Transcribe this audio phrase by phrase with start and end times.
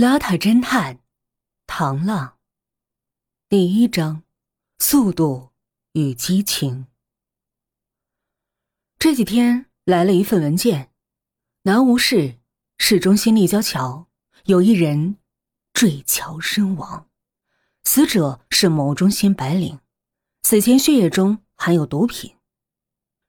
[0.00, 0.98] 邋遢侦探
[1.66, 2.38] 唐浪，
[3.50, 4.22] 第一章：
[4.78, 5.50] 速度
[5.92, 6.86] 与激情。
[8.98, 10.90] 这几天来了一份文件，
[11.64, 12.38] 南吴市
[12.78, 14.06] 市中心立交桥
[14.44, 15.16] 有一人
[15.74, 17.06] 坠桥身亡，
[17.84, 19.80] 死者是某中心白领，
[20.42, 22.36] 死前血液中含有毒品。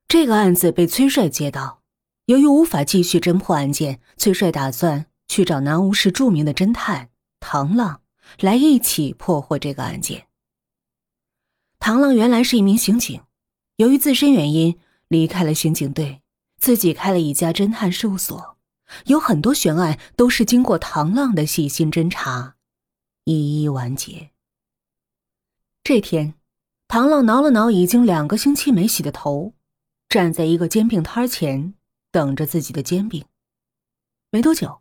[0.08, 1.84] 这个案子被崔帅接到，
[2.28, 5.11] 由于无法继续侦破案件，崔帅打算。
[5.32, 8.02] 去找南吴市著名的侦探唐浪
[8.42, 10.28] 来一起破获这个案件。
[11.80, 13.24] 唐浪原来是一名刑警，
[13.78, 14.78] 由于自身原因
[15.08, 16.22] 离开了刑警队，
[16.58, 18.58] 自己开了一家侦探事务所，
[19.06, 22.58] 有很多悬案都是经过唐浪的细心侦查，
[23.24, 24.32] 一一完结。
[25.82, 26.34] 这天，
[26.90, 29.54] 唐浪挠了挠已经两个星期没洗的头，
[30.10, 31.74] 站在一个煎饼摊前
[32.12, 33.24] 等着自己的煎饼。
[34.30, 34.81] 没多久。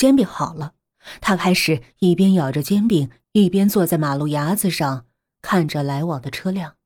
[0.00, 0.72] 煎饼好了，
[1.20, 5.06] 他开始一边咬着煎饼，一边坐在马路牙子上
[5.42, 6.78] 看着来往的车辆。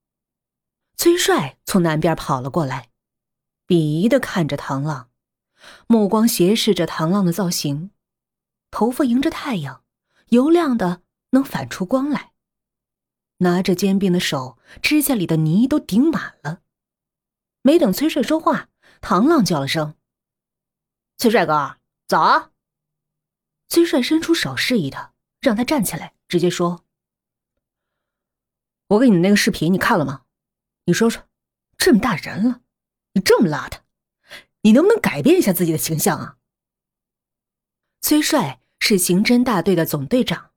[0.96, 2.88] 崔帅从南边跑了过来，
[3.68, 5.10] 鄙夷的看着唐浪，
[5.86, 7.92] 目光斜视着唐浪的造型，
[8.72, 9.84] 头发迎着太阳，
[10.30, 12.32] 油亮的能反出光来。
[13.36, 16.62] 拿着煎饼的手指甲里的泥都顶满了。
[17.62, 19.94] 没等崔帅说话，唐浪叫了声
[21.16, 21.76] ：“崔帅哥，
[22.08, 22.50] 走。”
[23.74, 26.84] 崔帅伸出手示意他，让他站起来，直接说
[28.86, 30.22] ：“我给你那个视频，你看了吗？
[30.84, 31.24] 你说说，
[31.76, 32.60] 这么大人了，
[33.14, 33.78] 你这么邋遢，
[34.60, 36.36] 你能不能改变一下自己的形象啊？”
[38.00, 40.52] 崔帅是刑侦大队的总队长，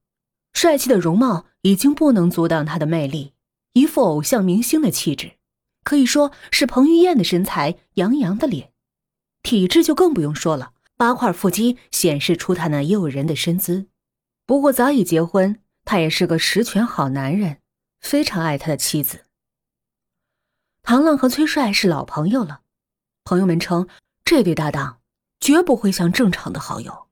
[0.53, 3.33] 帅气的容貌已经不能阻挡他的魅力，
[3.73, 5.39] 一副偶像明星的气质，
[5.83, 8.73] 可以说是彭于晏的身材，杨洋的脸，
[9.41, 10.75] 体质就更不用说了。
[10.97, 13.87] 八块腹肌显示出他那诱人的身姿，
[14.47, 17.59] 不过早已结婚，他也是个十全好男人，
[18.01, 19.25] 非常爱他的妻子。
[20.81, 22.61] 唐浪和崔帅是老朋友了，
[23.23, 23.87] 朋友们称
[24.25, 24.99] 这对搭档
[25.39, 27.07] 绝不会像正常的好友，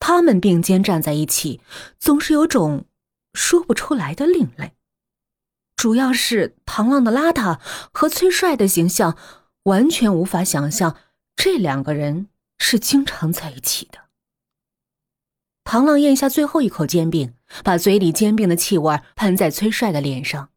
[0.00, 1.60] 他们并肩站在一起，
[2.00, 2.86] 总是有种
[3.32, 4.72] 说不出来的另类。
[5.76, 7.60] 主要是唐浪的邋遢
[7.92, 9.16] 和崔帅的形象，
[9.64, 10.96] 完全无法想象
[11.36, 12.28] 这两个人。
[12.58, 14.04] 是经常在一起的。
[15.64, 17.34] 唐浪咽下最后一口煎饼，
[17.64, 20.50] 把嘴里煎饼的气味喷在崔帅的脸上。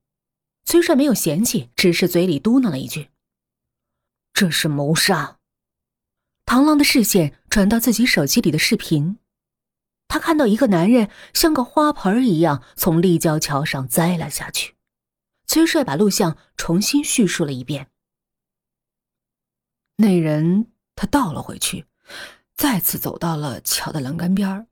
[0.66, 3.10] 崔帅没有嫌弃，只是嘴里嘟囔了一句
[4.34, 5.40] ：“这是谋杀。”
[6.46, 9.18] 唐浪的视线转到自己手机里的视频，
[10.10, 14.76] 他看到一个男人像个花盆一样从立交桥上栽了下去。
[15.46, 17.90] 崔帅把录像重新叙述了一遍。
[19.96, 20.72] 那人。
[20.98, 21.86] 他倒了回去，
[22.56, 24.68] 再次走到了桥的栏杆边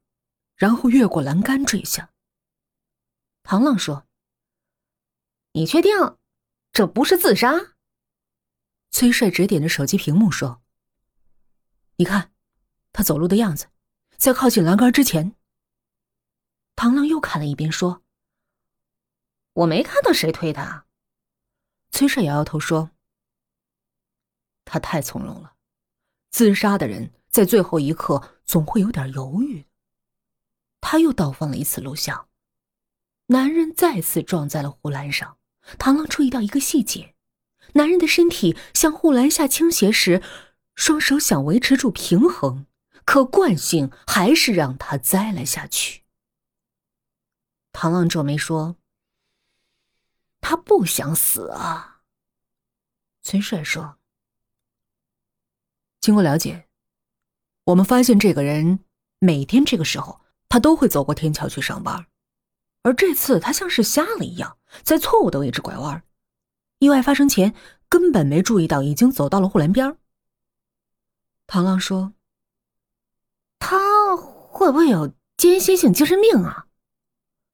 [0.56, 2.12] 然后越过栏杆坠下。
[3.44, 4.08] 唐浪说
[5.54, 5.92] ：“你确定
[6.72, 7.76] 这不是自杀？”
[8.90, 10.64] 崔帅指点着手机屏幕说
[11.98, 12.34] ：“你看，
[12.92, 13.68] 他走路的样子，
[14.18, 15.36] 在靠近栏杆之前。”
[16.76, 18.02] 唐浪又看了一遍，说
[19.54, 20.88] ：“我没看到谁推他。”
[21.92, 22.90] 崔帅摇摇头说
[24.66, 25.55] ：“他太从容了。”
[26.36, 29.66] 自杀的人在最后一刻总会有点犹豫。
[30.82, 32.28] 他又倒放了一次录像，
[33.28, 35.38] 男人再次撞在了护栏上。
[35.80, 37.16] 唐浪注意到一个细节：
[37.76, 40.22] 男人的身体向护栏下倾斜时，
[40.76, 42.66] 双手想维持住平衡，
[43.06, 46.04] 可惯性还是让他栽了下去。
[47.72, 48.76] 唐浪皱眉说
[50.42, 52.02] ：“他不想死啊。”
[53.24, 54.00] 崔帅说。
[56.06, 56.68] 经过了解，
[57.64, 58.82] 我们发现这个人
[59.18, 62.06] 每天这个时候他都会走过天桥去上班，
[62.84, 66.04] 而这次他像是瞎了一样，在错误的位置拐弯。
[66.78, 67.56] 意外发生前
[67.90, 69.98] 根本没注意到已经走到了护栏边。
[71.48, 72.14] 唐浪说
[73.58, 76.68] ：“他会不会有间歇性精神病啊？”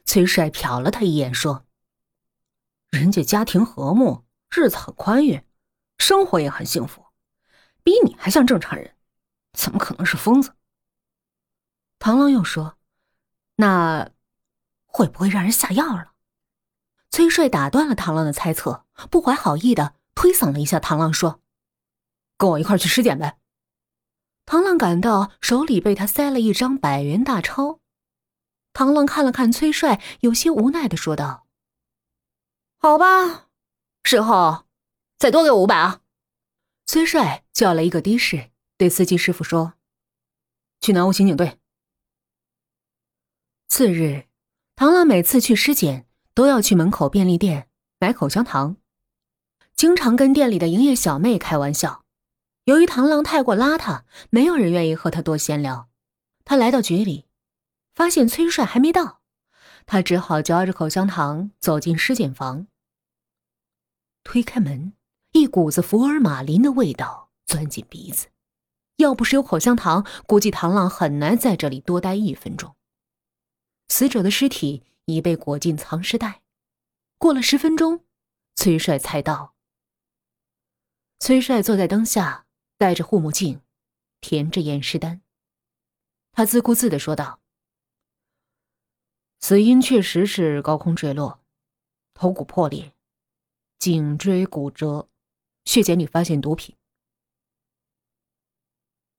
[0.04, 1.66] 崔帅瞟了他一眼说
[2.92, 5.42] ：“人家家庭和睦，日子很宽裕，
[6.00, 7.01] 生活也很幸福。”
[7.84, 8.96] 比你还像正常人，
[9.54, 10.54] 怎么可能是疯子？
[12.00, 12.78] 唐浪又说
[13.58, 14.12] ：“那
[14.86, 16.12] 会不会让人下药了？”
[17.12, 21.42] 崔帅打断了唐浪的猜测，不怀好意的推搡了一下唐浪，说
[22.38, 23.38] ：“跟我一块去尸检呗。”
[24.46, 27.80] 唐浪感到手里被他塞了一张百元大钞。
[28.74, 31.46] 唐浪看了看崔帅，有些无奈的说道
[32.80, 33.50] ：“好吧，
[34.04, 34.66] 事后
[35.18, 36.01] 再多给我五百啊。”
[36.92, 39.76] 崔帅叫了一个的士，对司机师傅说
[40.82, 41.58] ：“去南吴刑警队。”
[43.70, 44.28] 次日，
[44.76, 48.76] 螳螂每次去尸检都要去门口便利店买口香糖，
[49.74, 52.04] 经常跟店里的营业小妹开玩笑。
[52.66, 55.88] 由于螳螂太过邋遢，没有人愿意和他多闲聊。
[56.44, 57.26] 他来到局里，
[57.96, 59.22] 发现崔帅还没到，
[59.86, 62.68] 他只好嚼着口香糖走进尸检房。
[64.26, 64.92] 推开门，
[65.34, 68.28] 一股子福尔马林的味道钻进鼻子。
[68.98, 72.76] 要不是有口香糖，估计唐浪很难在这里多待一分钟。
[73.88, 76.42] 死者的尸体已被裹进藏尸袋。
[77.18, 78.04] 过了十分钟，
[78.56, 79.56] 崔帅才到。
[81.20, 82.46] 崔帅坐在灯下，
[82.78, 83.62] 戴着护目镜，
[84.20, 85.22] 填着验尸单。
[86.32, 87.40] 他自顾自的说道
[89.40, 91.42] ：“死因确实是高空坠落，
[92.14, 92.94] 头骨破裂，
[93.78, 95.08] 颈椎骨折，
[95.66, 96.76] 血检里发现毒品。”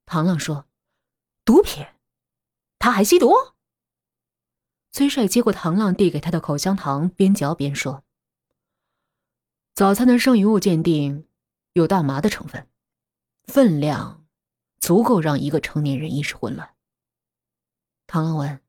[0.06, 0.66] 螳螂说
[1.44, 1.86] ：“毒品？
[2.78, 3.32] 他还吸毒？”
[4.92, 8.04] 崔帅接过螳螂递给他的口香糖，边嚼边说
[9.72, 11.26] ：“早餐的剩余物鉴定
[11.72, 12.68] 有大麻的成分，
[13.44, 14.26] 分量
[14.80, 16.76] 足够让一个成年人意识混乱。”
[18.06, 18.60] 螳螂问：“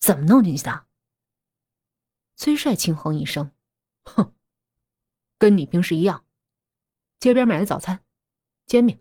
[0.00, 0.86] 怎么弄进去的？”
[2.36, 3.52] 崔帅轻哼一声
[4.04, 4.32] ：“哼，
[5.36, 6.24] 跟你平时一样，
[7.20, 8.04] 街边买的早餐，
[8.66, 8.98] 煎饼。”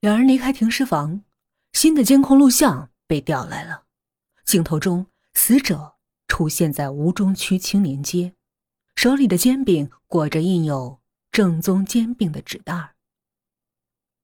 [0.00, 1.24] 两人离开停尸房，
[1.72, 3.86] 新的监控录像被调来了。
[4.44, 5.96] 镜头中，死者
[6.28, 8.34] 出现在吴中区青年街，
[8.96, 11.00] 手里的煎饼裹着印有
[11.32, 12.94] “正宗煎饼”的纸袋儿。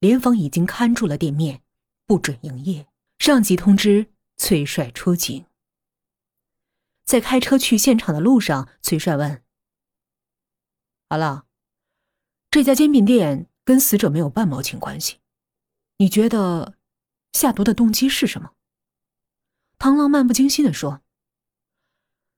[0.01, 1.63] 联防已经看住了店面，
[2.07, 2.89] 不准营业。
[3.19, 5.45] 上级通知崔帅出警。
[7.05, 9.43] 在开车去现场的路上，崔帅问
[11.11, 11.48] ：“好了，
[12.51, 15.19] 这家煎饼店跟死者没有半毛钱关系。”
[16.01, 16.77] 你觉得
[17.33, 18.53] 下毒的动机是什么？
[19.79, 21.03] 螳螂漫不经心的说：“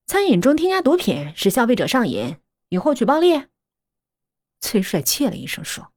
[0.07, 2.39] 餐饮中添加毒品，使消费者上瘾，
[2.71, 3.49] 以获取暴利。”
[4.61, 5.93] 崔帅切了一声说：“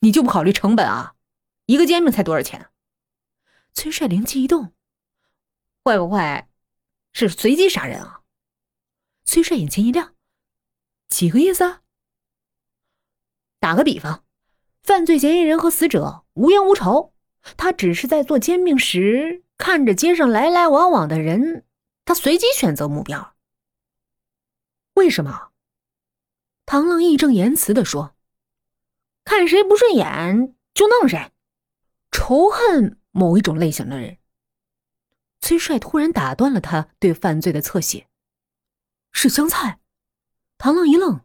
[0.00, 1.16] 你就不考虑成本啊？
[1.66, 2.70] 一个煎饼才多少钱？”
[3.74, 4.72] 崔帅灵机一动
[5.84, 6.46] ：“会不会
[7.12, 8.22] 是随机杀人啊？”
[9.24, 10.14] 崔帅眼前一亮
[11.08, 11.64] ：“几个意思？
[11.64, 11.79] 啊
[13.60, 14.24] 打个比方。”
[14.82, 17.12] 犯罪嫌疑人和死者无冤无仇，
[17.58, 21.66] 他只是在做煎饼时看着街上来来往往的人，
[22.06, 23.36] 他随机选择目标。
[24.94, 25.50] 为什么？
[26.64, 28.14] 唐浪义正言辞的说
[29.22, 31.30] ：“看谁不顺眼就弄谁，
[32.10, 34.16] 仇恨某一种类型的人。”
[35.40, 38.08] 崔帅突然打断了他对犯罪的侧写
[39.12, 39.80] ：“是香菜。”
[40.56, 41.20] 唐浪一愣，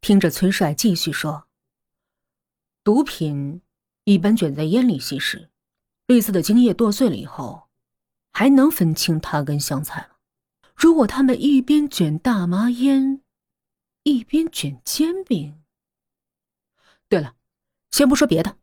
[0.00, 1.46] 听着崔帅继续说。
[2.84, 3.62] 毒品
[4.04, 5.50] 一般卷在烟里吸食，
[6.06, 7.70] 绿色的精液剁碎了以后，
[8.30, 10.16] 还能分清它跟香菜吗？
[10.76, 13.22] 如果他们一边卷大麻烟，
[14.02, 15.62] 一边卷煎饼。
[17.08, 17.34] 对了，
[17.90, 18.58] 先不说别的，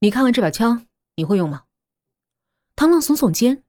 [0.00, 1.66] 你看看这把枪，你会用吗？
[2.74, 3.62] 唐浪耸耸肩，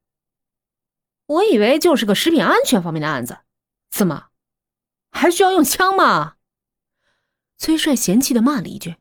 [1.28, 3.42] 我以为就是个食品安全方面的案子，
[3.92, 4.30] 怎么
[5.12, 6.38] 还需要用枪吗？
[7.60, 8.96] 崔帅嫌弃的骂了一句。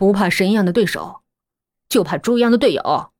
[0.00, 1.20] 不怕神一样的对手，
[1.90, 3.12] 就怕猪一样的队友。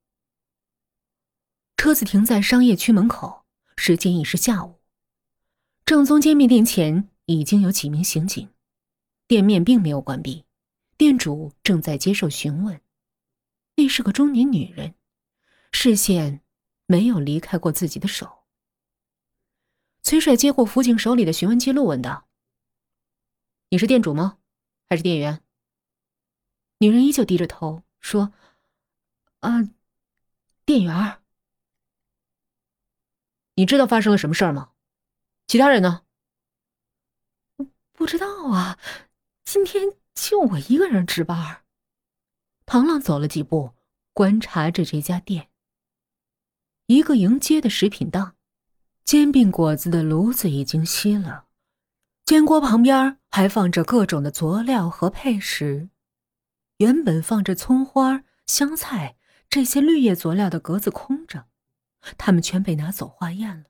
[1.77, 3.45] 车子停在商业区门口，
[3.77, 4.81] 时间已是下午。
[5.85, 8.49] 正宗煎饼店前已经有几名刑警，
[9.27, 10.47] 店面并没有关闭，
[10.97, 12.81] 店主正在接受询问。
[13.77, 14.95] 那是个中年女人，
[15.73, 16.41] 视线
[16.87, 18.45] 没有离开过自己的手。
[20.03, 22.27] 崔帅接过辅警手里的询问记录，问道
[23.69, 24.39] ：“你是店主吗？
[24.89, 25.43] 还是店员？”
[26.83, 28.33] 女人依旧低着头说
[29.41, 29.69] ：“啊，
[30.65, 31.21] 店员，
[33.57, 34.71] 你知道发生了什么事儿吗？
[35.47, 36.07] 其他人呢？
[37.93, 38.79] 不知道啊，
[39.45, 41.65] 今天就我一个人值班。”
[42.65, 43.75] 唐浪走了几步，
[44.15, 45.51] 观察着这家店。
[46.87, 48.37] 一个迎接的食品档，
[49.05, 51.47] 煎饼果子的炉子已经熄了，
[52.25, 55.91] 煎锅旁边还放着各种的佐料和配食。
[56.81, 59.17] 原本放着葱花、香菜
[59.51, 61.47] 这些绿叶佐料的格子空着，
[62.17, 63.65] 他们全被拿走化验了。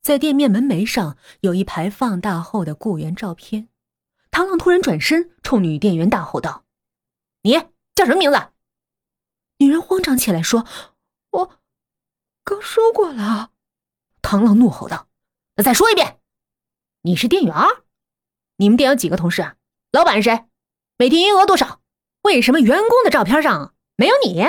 [0.00, 3.68] 在店面门楣上有一排放大后的雇员照片。
[4.30, 6.64] 螳螂突然转身冲女店员大吼道
[7.42, 7.52] ：“你
[7.94, 8.52] 叫什么名字？”
[9.58, 10.66] 女人慌张起来说
[11.30, 11.60] ：“我
[12.42, 13.52] 刚说过了。”
[14.22, 15.08] 螳螂怒吼道
[15.56, 16.20] ：“那再说一遍，
[17.02, 17.54] 你是店员？
[18.56, 19.56] 你们店有几个同事？
[19.92, 20.46] 老板是谁？”
[20.98, 21.82] 每天营业额多少？
[22.22, 24.42] 为什么员工的照片上没有你？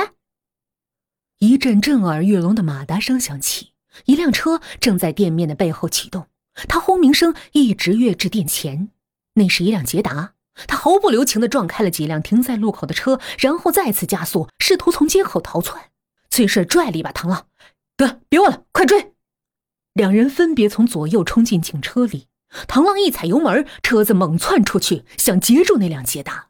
[1.39, 3.73] 一阵震耳欲聋的马达声响起，
[4.05, 6.27] 一辆车正在店面的背后启动。
[6.69, 8.91] 他轰鸣声一直跃至店前，
[9.33, 10.35] 那是一辆捷达。
[10.67, 15.91] 他毫不留情地撞开了几辆停在路口的车，然后再次加速，试图从街口逃窜。
[16.29, 17.47] 崔帅拽了一把唐浪
[17.97, 19.13] ：“哥，别忘了，快追！”
[19.91, 22.27] 两人分别从左右冲进警车里。
[22.67, 26.49] 唐浪一踩油门，车子猛窜出去，想截住那辆捷达。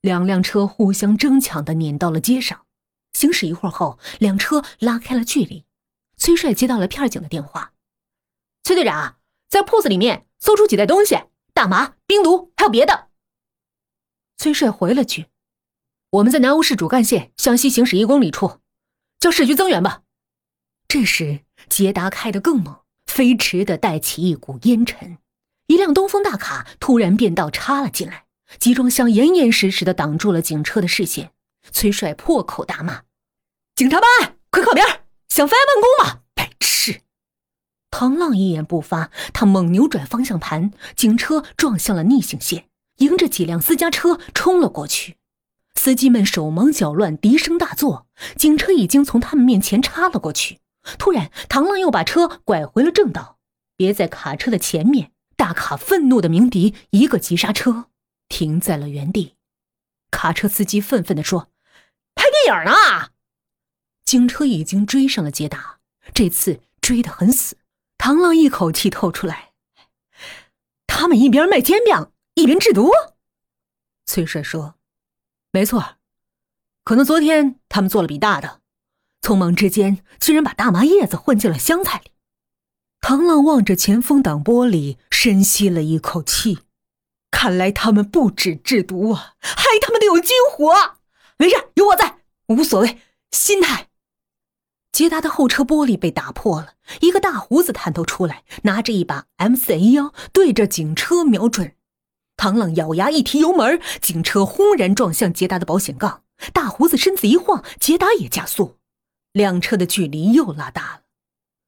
[0.00, 2.66] 两辆车互相争抢的碾到了街上。
[3.12, 5.64] 行驶一会儿后，两车拉开了距离。
[6.16, 7.72] 崔帅接到了片警的电话
[8.62, 9.16] ：“崔队长，
[9.48, 11.18] 在铺子里面搜出几袋东西，
[11.52, 13.08] 大麻、冰毒，还有别的。”
[14.38, 15.26] 崔帅回了句
[16.10, 18.60] ：“我们在南乌市主干线向西行驶一公里处，
[19.18, 20.02] 叫市局增援吧。”
[20.86, 25.18] 这时，捷达开得更猛，飞驰的带起一股烟尘。
[25.66, 28.26] 一辆东风大卡突然变道插了进来，
[28.58, 31.32] 集装箱严严实实的挡住了警车的视线。
[31.72, 33.02] 崔帅破口大骂
[33.74, 34.86] ：“警察办案，快靠边！
[35.28, 36.20] 想妨碍办公吗？
[36.34, 37.00] 白痴！”
[37.90, 42.66] 唐浪一言不发，他猛扭转方向盘，警车撞向了逆行线。
[42.98, 45.16] 迎着几辆私家车冲了过去，
[45.74, 48.06] 司机们手忙脚乱，笛声大作。
[48.36, 50.60] 警车已经从他们面前插了过去。
[50.98, 53.38] 突然，唐浪又把车拐回了正道，
[53.76, 55.10] 别在卡车的前面。
[55.44, 57.90] 大卡愤怒的鸣笛，一个急刹车，
[58.30, 59.34] 停在了原地。
[60.10, 61.50] 卡车司机愤愤地说
[62.16, 63.10] ：“拍电影呢！”
[64.06, 65.80] 警车已经追上了捷达，
[66.14, 67.58] 这次追得很死。
[67.98, 69.52] 唐浪一口气透出来
[70.88, 72.90] ：“他们一边卖煎饼。”一边制毒，
[74.06, 74.76] 崔帅说
[75.52, 75.96] ：“没错，
[76.84, 78.62] 可能昨天他们做了笔大的，
[79.20, 82.12] 匆忙之间居然把大麻叶子混进了香菜里。”
[83.06, 86.58] 唐浪望着前风挡玻璃，深吸了一口气，
[87.30, 90.98] 看来他们不止制毒啊，还他妈的有军火！
[91.38, 92.98] 没事，有我在，无所谓，
[93.30, 93.88] 心态。
[94.92, 101.74] 捷达的后车玻璃被打破了，一个大胡子探头出来，拿着一把 M 四 A 幺，对着警车瞄准。
[102.36, 106.24] 唐浪咬牙一提油门，警车轰然撞向捷达的保险杠。
[106.52, 108.76] 大胡子身子一晃，捷达也加速，
[109.32, 111.00] 两车的距离又拉大了。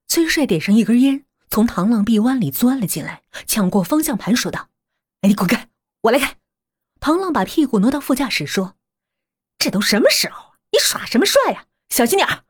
[0.06, 4.68] 崔帅点上一根烟，从唐浪臂弯里钻了进来，抢过方向盘，说道
[5.22, 5.68] ：“哎，你滚开，
[6.02, 6.36] 我来开。”
[7.00, 8.74] 唐浪把屁股挪到副驾驶，说
[9.58, 11.66] ：“这都什么时候你耍什么帅呀？
[11.88, 12.44] 小心点儿！”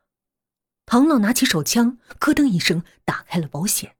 [0.85, 3.95] 唐浪拿起手枪，咯噔一声打开了保险。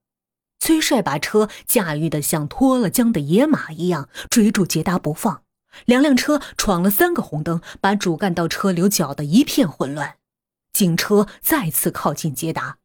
[0.58, 5.44] 崔帅把车驾驭的像脱了缰的野马一样追住捷达不放，
[5.84, 10.16] 两辆车闯了三个红灯，把主干道车流搅得一片混乱。
[10.72, 12.77] 警车再次靠近捷达，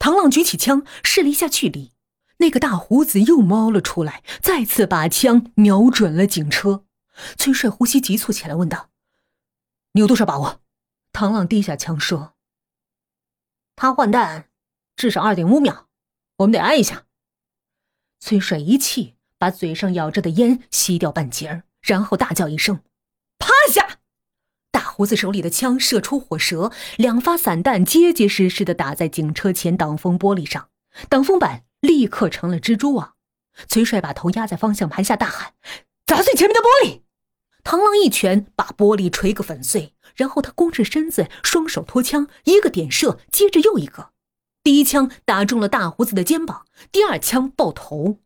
[0.00, 1.92] 唐浪举起枪试了一下距离，
[2.38, 6.86] 那个大胡子又猫了出来，再次把枪瞄准了警车。
[7.36, 8.88] 崔帅呼吸急促起来，问道
[9.92, 10.62] ：“你有多少把握？”
[11.12, 12.32] 唐浪低下枪说
[13.76, 14.48] ：“他换弹
[14.96, 15.88] 至少二点五秒，
[16.38, 17.04] 我们得挨一下。”
[18.20, 22.82] 崔帅一气，把嘴上咬着的烟吸掉半截，然后大叫一声
[23.38, 23.98] ：“趴下！”
[24.80, 30.70] 大胡子手里的枪射出火舌，两发散弹结结实实的打在警车前挡风玻璃上，
[31.10, 33.12] 挡风板立刻成了蜘蛛网。
[33.68, 35.52] 崔帅把头压在方向盘下，大喊
[36.06, 37.02] ：“砸碎前面的玻璃！”
[37.62, 44.12] 唐浪一拳把玻璃锤个粉碎，然后他弓着身子，双手托枪，一个点射，接着又一个。
[44.62, 48.20] 第一枪打中了大胡子的肩膀，第二枪爆头，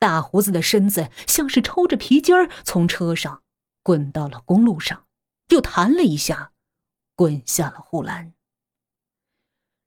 [0.00, 3.42] 大胡子的身子像是抽着皮筋儿从车上
[3.84, 5.04] 滚到了公路上，
[5.52, 6.52] 又弹了一下，
[7.14, 8.32] 滚下了护栏。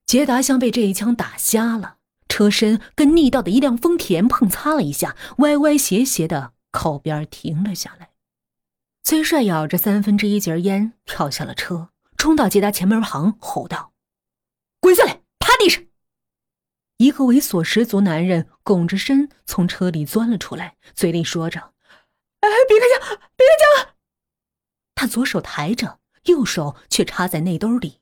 [0.05, 8.12] 捷达像被这一枪打瞎了，车身跟逆道的一辆丰田碰擦了一下，歪歪斜斜的靠边停了下来。
[9.03, 13.93] 崔帅咬着三分之一截烟，跳下了车，冲到捷达前门旁，吼道
[14.79, 15.84] ：“滚下来！”趴地上，
[16.98, 21.74] 一个猥琐十足男人拱着身从车里钻了出来，嘴里说着
[22.41, 23.91] ：“哎，别开枪，别开枪！”
[25.07, 28.00] 左手抬着，右手却插在内兜里，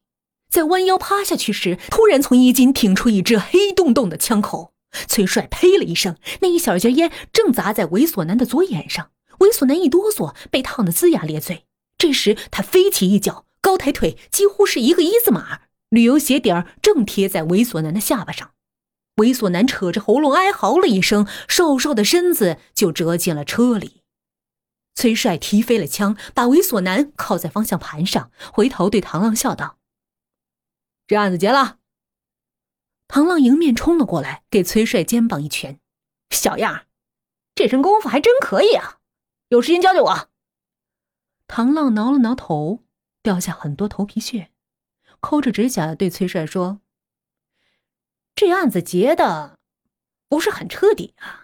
[0.49, 4.73] 在弯腰趴下去时，突然从衣襟挺出一只黑洞洞的枪口。
[5.07, 11.65] 崔帅呸了一声，那一小截烟正砸在猥琐男的左眼上，猥琐男一哆嗦，被烫得龇牙咧嘴。
[11.97, 15.61] 这时他飞起一脚，高抬腿，几乎是一个一字马。
[15.89, 18.51] 旅游鞋底儿正贴在猥琐男的下巴上，
[19.15, 24.02] 猥琐男扯着喉咙哀嚎了一声，瘦瘦的身子就折进了车里。
[24.95, 29.79] 崔帅踢飞了枪，把猥琐男靠在方向盘上，回头对唐浪笑道
[31.07, 31.79] ：“这案子结了。”
[33.07, 35.79] 唐浪迎面冲了过来，给崔帅肩膀一拳
[36.29, 36.85] ：“小样，
[37.55, 38.99] 这身功夫还真可以啊！
[39.49, 40.29] 有时间教教我。”
[41.47, 42.83] 唐浪挠了挠头，
[43.21, 44.51] 掉下很多头皮屑。
[45.19, 46.81] 抠着指甲对崔帅说
[48.35, 49.59] ：“这案子结的
[50.27, 51.41] 不是很彻底啊。”